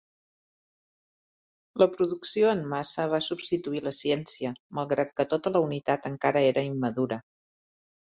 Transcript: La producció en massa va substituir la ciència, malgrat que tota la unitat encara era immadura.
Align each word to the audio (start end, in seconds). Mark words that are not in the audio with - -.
La 1.81 1.87
producció 1.97 2.47
en 2.53 2.63
massa 2.71 3.05
va 3.11 3.19
substituir 3.25 3.81
la 3.89 3.93
ciència, 3.97 4.53
malgrat 4.79 5.13
que 5.21 5.27
tota 5.35 5.53
la 5.57 5.61
unitat 5.67 6.09
encara 6.11 6.43
era 6.47 6.65
immadura. 6.71 7.21